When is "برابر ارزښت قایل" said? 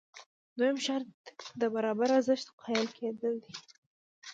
1.75-2.87